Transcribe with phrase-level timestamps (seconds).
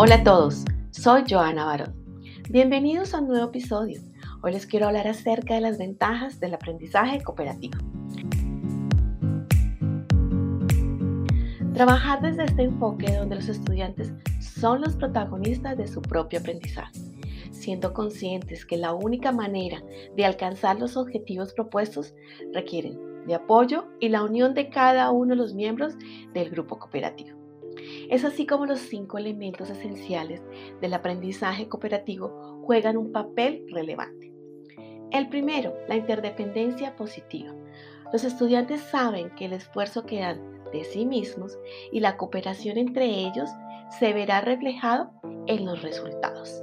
[0.00, 1.92] Hola a todos, soy Joana Barón.
[2.50, 4.00] Bienvenidos a un nuevo episodio.
[4.44, 7.78] Hoy les quiero hablar acerca de las ventajas del aprendizaje cooperativo.
[11.74, 16.92] Trabajar desde este enfoque donde los estudiantes son los protagonistas de su propio aprendizaje,
[17.50, 19.82] siendo conscientes que la única manera
[20.14, 22.14] de alcanzar los objetivos propuestos
[22.52, 25.94] requieren de apoyo y la unión de cada uno de los miembros
[26.34, 27.37] del grupo cooperativo.
[28.10, 30.42] Es así como los cinco elementos esenciales
[30.80, 34.32] del aprendizaje cooperativo juegan un papel relevante.
[35.10, 37.54] El primero, la interdependencia positiva.
[38.12, 41.58] Los estudiantes saben que el esfuerzo que dan de sí mismos
[41.92, 43.48] y la cooperación entre ellos
[43.98, 45.10] se verá reflejado
[45.46, 46.62] en los resultados.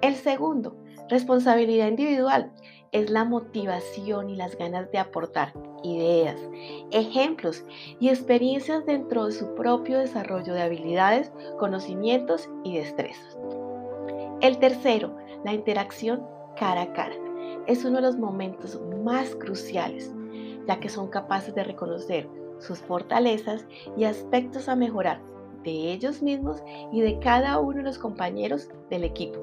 [0.00, 0.76] El segundo,
[1.08, 2.52] responsabilidad individual,
[2.92, 5.52] es la motivación y las ganas de aportar
[5.82, 6.40] ideas,
[6.92, 7.64] ejemplos
[7.98, 13.36] y experiencias dentro de su propio desarrollo de habilidades, conocimientos y destrezas.
[14.40, 16.24] El tercero, la interacción
[16.56, 17.16] cara a cara.
[17.66, 20.12] Es uno de los momentos más cruciales,
[20.68, 22.28] ya que son capaces de reconocer
[22.60, 25.20] sus fortalezas y aspectos a mejorar
[25.64, 26.62] de ellos mismos
[26.92, 29.40] y de cada uno de los compañeros del equipo.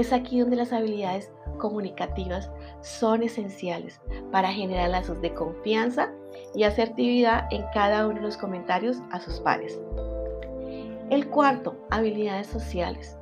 [0.00, 4.00] Es aquí donde las habilidades comunicativas son esenciales
[4.32, 6.10] para generar lazos de confianza
[6.54, 9.78] y asertividad en cada uno de los comentarios a sus pares.
[11.10, 13.18] El cuarto, habilidades sociales.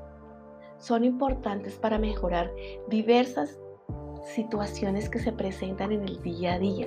[0.79, 2.49] Son importantes para mejorar
[2.89, 3.59] diversas
[4.37, 6.87] situaciones que se presentan en el día a día.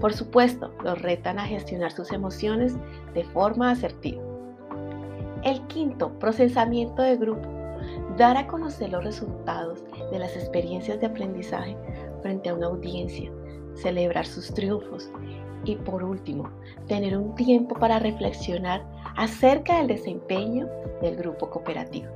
[0.00, 2.76] Por supuesto, los retan a gestionar sus emociones
[3.12, 4.22] de forma asertiva.
[5.42, 7.61] El quinto, procesamiento de grupo
[8.16, 11.76] dar a conocer los resultados de las experiencias de aprendizaje
[12.22, 13.30] frente a una audiencia,
[13.74, 15.10] celebrar sus triunfos
[15.64, 16.50] y por último,
[16.88, 18.84] tener un tiempo para reflexionar
[19.16, 20.68] acerca del desempeño
[21.00, 22.08] del grupo cooperativo.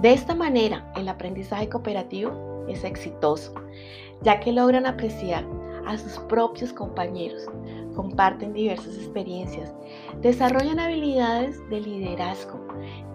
[0.00, 3.52] De esta manera, el aprendizaje cooperativo es exitoso,
[4.22, 5.44] ya que logran apreciar
[5.86, 7.46] a sus propios compañeros,
[7.94, 9.74] comparten diversas experiencias,
[10.20, 12.60] desarrollan habilidades de liderazgo,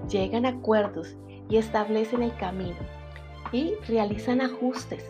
[0.09, 1.15] llegan a acuerdos
[1.49, 2.77] y establecen el camino
[3.51, 5.03] y realizan ajustes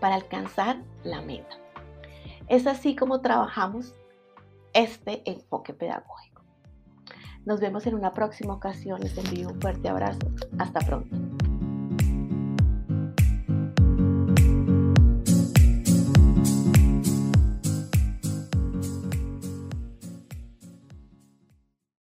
[0.00, 1.56] para alcanzar la meta.
[2.48, 3.94] Es así como trabajamos
[4.72, 6.42] este enfoque pedagógico.
[7.46, 9.00] Nos vemos en una próxima ocasión.
[9.00, 10.20] Les envío un fuerte abrazo.
[10.58, 11.33] Hasta pronto.